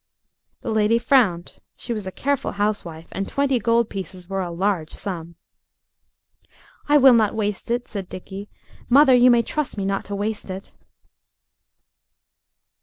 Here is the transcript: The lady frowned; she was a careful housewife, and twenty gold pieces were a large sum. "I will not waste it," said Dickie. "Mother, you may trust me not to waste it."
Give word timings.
The 0.61 0.71
lady 0.71 0.97
frowned; 0.97 1.59
she 1.75 1.93
was 1.93 2.07
a 2.07 2.11
careful 2.11 2.53
housewife, 2.53 3.09
and 3.11 3.27
twenty 3.29 3.59
gold 3.59 3.87
pieces 3.87 4.27
were 4.27 4.41
a 4.41 4.49
large 4.49 4.89
sum. 4.95 5.35
"I 6.89 6.97
will 6.97 7.13
not 7.13 7.35
waste 7.35 7.69
it," 7.69 7.87
said 7.87 8.09
Dickie. 8.09 8.49
"Mother, 8.89 9.13
you 9.13 9.29
may 9.29 9.43
trust 9.43 9.77
me 9.77 9.85
not 9.85 10.03
to 10.05 10.15
waste 10.15 10.49
it." 10.49 10.75